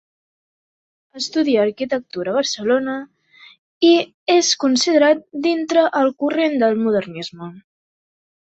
[1.19, 2.95] Estudià arquitectura a Barcelona
[3.91, 3.93] i
[4.39, 7.53] és considerat dintre el corrent del modernisme.